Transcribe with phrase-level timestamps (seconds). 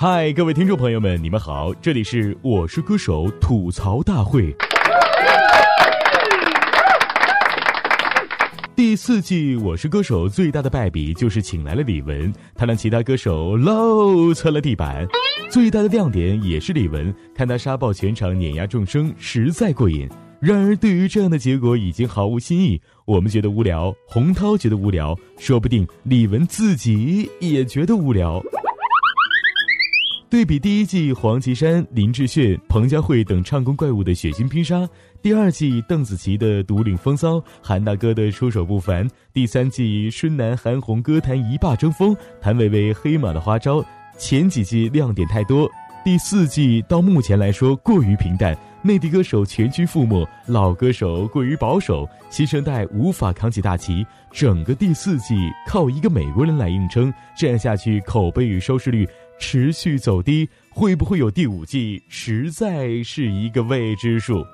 [0.00, 4.54] 嗨，各位听众朋友们，你们好，这里是《我是歌手》吐槽大会。
[8.76, 15.04] 第四季《我是歌手》最大的败笔就是请来了李玟，他让其他歌手漏测了地板。
[15.50, 20.08] 最大的亮点也是李玟，看他杀爆全场，碾压众生，实在过瘾。
[20.38, 22.80] 然而，对于这样的结果已经毫无新意。
[23.04, 28.40] 我们觉得无聊，洪涛觉得无聊，说不定李玟自己也觉得无聊。
[30.30, 34.86] 对比第一季黄绮珊、林志炫、彭佳慧等唱功怪物的血腥拼杀，
[35.22, 43.82] 第二季邓紫棋的独领风骚，韩大哥的出手不凡，第三季孙楠、韩红歌坛一霸争锋，谭维维黑马的花招，
[44.18, 45.66] 前几季亮点太多，
[46.04, 48.54] 第四季到目前来说过于平淡。
[48.80, 54.06] 内地歌手全军覆没，老歌手过于保守，新生代无法扛起大旗。
[54.30, 55.34] 整个第四季
[55.66, 64.44] 靠一个美国人来硬撑，这样下去口碑与收视率持续走低，会不会有第五季，实在是一个未知数。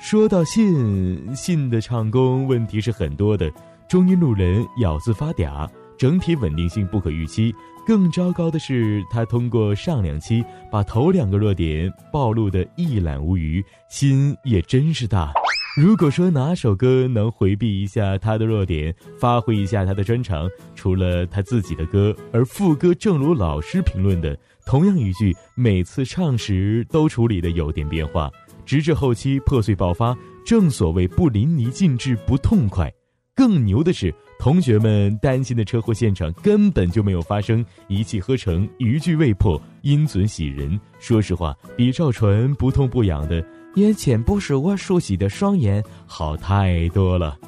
[0.00, 3.50] 说到信，信的唱功问题是很多的，
[3.88, 7.54] 中音路人咬字发嗲，整体稳定性不可预期。
[7.86, 15.32] 更糟糕的是，他通过上两期把头两个弱点暴露的一览无余，心也真是大。
[15.76, 28.30] 如果说哪首歌能回避一下他的弱点，发挥一下他的专长，除了他自己的歌，而副歌正如老师评论的，同样一句，每次唱时都处理的有点变化，
[28.64, 30.16] 直至后期破碎爆发。
[30.46, 32.90] 正所谓不淋漓尽致不痛快。
[33.34, 34.14] 更牛的是。
[34.38, 40.78] 同学们担心的车祸现场根本就没有发生，一气呵成，一句未破，音准喜人。
[40.98, 43.42] 说实话，比赵传不痛不痒的
[43.76, 47.38] “眼前不是我熟悉的双眼”好太多了。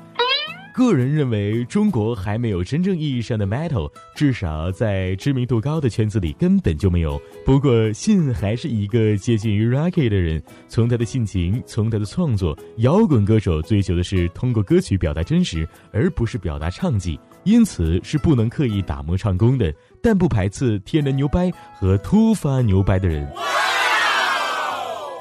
[0.74, 7.20] 个人认为，中国还没有真正意义上的 metal，至少在知名度高的圈子里根本就没有。
[7.44, 10.40] 不过，信还是一个接近于 rocky 的人。
[10.68, 19.74] 从他的性情，从他的创作，摇滚歌手追求的是通过歌曲表达真实，而不是表达唱技，因此是不能刻意打磨唱功的。
[20.00, 23.28] 但不排斥天然牛掰和突发牛掰的人。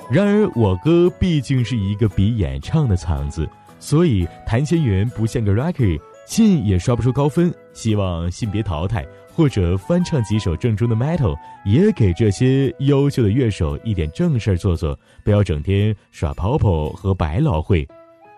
[0.10, 3.48] 然而，我哥毕竟是一个比演唱的场子。
[3.80, 7.54] 所以谭千元不像个 rocker，信也刷不出高分。
[7.74, 17.88] 希望信别淘汰，或者翻唱几首正宗的 metal，也给这些优秀的乐手一点正事儿做做，不要整天耍 popo 和百老汇。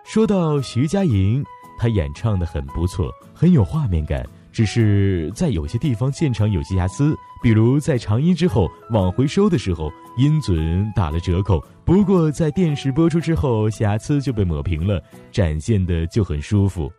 [0.04, 1.42] 说到徐佳莹，
[1.78, 4.26] 她演唱的很不错，很有画面感。
[4.52, 11.62] 只是在有些地方现场有些瑕疵，比如在长音之后往回收的时候，音准打了折扣。
[11.84, 16.90] 不过在电视播出之后，瑕疵就被抹平了，展现的就很舒服。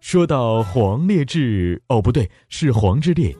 [0.00, 3.32] 说到黄烈志，哦不对，是黄致列，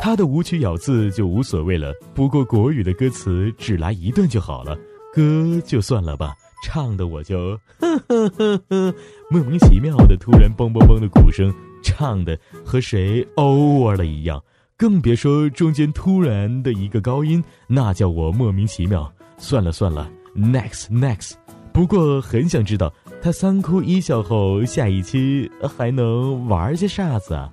[0.00, 1.92] 他的舞曲咬字就无所谓了。
[2.14, 4.74] 不过国语的歌词只来一段就好了，
[5.12, 6.32] 歌就算了吧。
[6.64, 8.94] 唱的我就呵呵呵呵，
[9.30, 11.54] 莫名其妙的突然嘣嘣嘣的鼓声。
[11.82, 14.42] 唱的和谁 over 了一样，
[14.76, 19.12] 更别说中间突然的一个高音，那叫我莫名其妙。
[19.36, 21.34] 算了算了，next next。
[21.72, 27.52] 不过很想知道他三哭一笑后，下一期还能玩些啥子啊？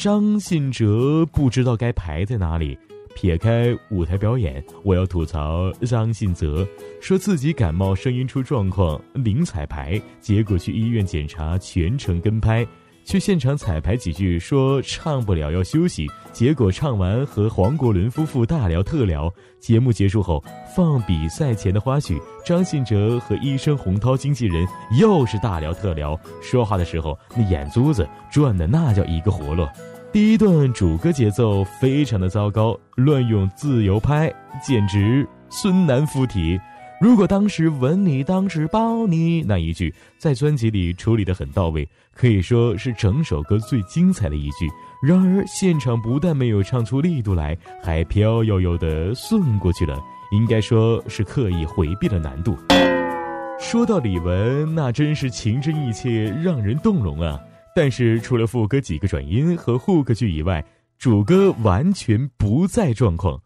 [0.00, 2.76] 张信哲不知道该排在哪里。
[3.14, 6.66] 撇开舞台表演，我要吐槽张信哲，
[7.00, 12.66] 说自己感冒声音出状况，零彩排，结果去医院检查，全程跟拍，
[13.04, 19.32] 去现场彩排几句，说唱不了要休息，结果唱完和黄国伦夫妇大聊特聊。
[19.60, 20.44] 节目结束后
[20.76, 24.66] 放比赛前的花絮，张信哲和医生洪涛经纪人
[25.00, 29.66] 又是大聊特聊，说话的时候那眼珠子转的那叫一个活络。
[30.14, 34.32] 第一段主歌节奏非常的糟糕，乱用自由拍，
[34.64, 36.56] 简直孙楠附体。
[37.00, 44.68] 如果当时吻你，当时抱你那一句，在专辑里处理的很到位，可以说是整首歌最精彩的一句。
[45.02, 50.00] 然而现场不但没有唱出力度来，还飘悠悠的顺过去了，
[50.30, 52.56] 应该说是刻意回避了难度。
[53.58, 57.36] 说到李玟，那真是情真意切，让人动容啊。
[57.76, 60.64] 但是除了副歌几个转音和 hook 句以外，
[60.96, 63.36] 主歌完全不在状况，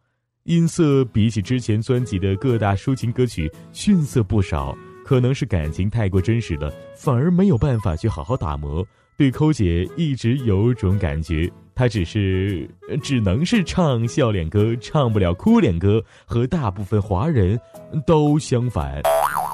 [0.44, 4.76] 音色比起之前专辑的各大抒情歌曲逊色不少。
[5.02, 8.86] 可能是感情太过真实了，反而没有办法去好好打磨。
[9.16, 12.68] 对抠姐一直有种感觉，她只是
[13.02, 17.58] 只能是唱笑脸歌，唱不了哭脸歌，和大部分华人
[18.06, 19.00] 都相反。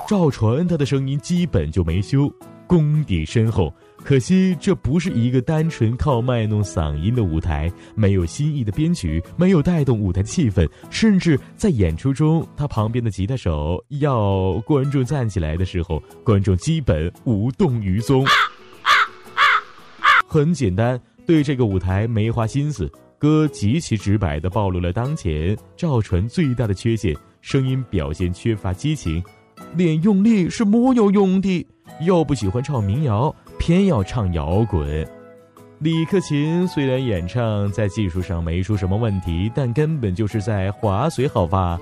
[0.08, 2.28] 赵传他的声音基本就没修。
[2.66, 3.72] 功底深厚。
[4.04, 18.26] 可惜这不是一个单纯靠卖弄嗓音的舞台，没有新意的编曲，没有带动舞台气氛，甚至在演出中，他旁边的吉他手要观众站起来的时候，观众基本无动于衷。
[20.28, 22.90] 很简单，对这个舞台没花心思。
[23.18, 29.24] 歌极其直白地暴露了当前赵传最大的缺陷：声音表现缺乏激情，
[29.74, 31.66] 练用力是没有用的。
[32.00, 33.34] 又不喜欢唱民谣。
[33.66, 35.08] 偏要唱摇滚，
[35.78, 41.80] 李克勤虽然演唱在技术上没出什么问题，但根本就是在划水，好吧？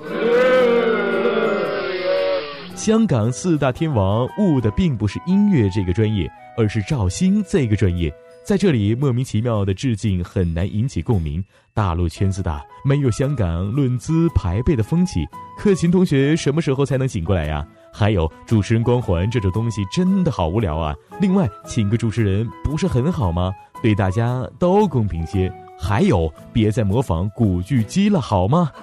[2.76, 8.14] 香港四大天王悟的并不是音乐这个专业，而是赵星这个专业。
[8.44, 11.44] 在这里莫名其妙的致敬很难引起共鸣。
[11.74, 15.26] 大陆圈子大，没有香港论资排辈的风气。
[15.58, 17.66] 克勤同学什么时候才能醒过来呀？
[17.92, 20.94] 还有主持人光环这种东西真的好无聊啊！
[21.20, 23.52] 另外，请个主持人不是很好吗？
[23.82, 25.52] 对大家都公平些。
[25.78, 28.70] 还有，别再模仿古巨基了好吗？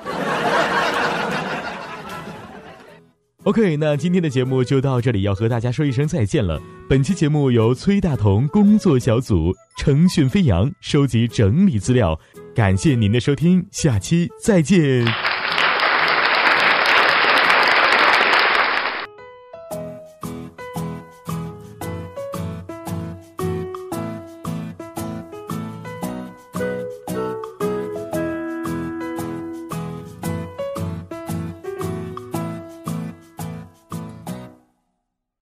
[3.43, 6.61] OK，那今天的节目就到这里，要和大家说一声再见了。
[6.89, 12.19] 本期节目由崔大同工作小组程讯飞扬收集整理资料，
[12.53, 15.28] 感谢您的收听，下期再见。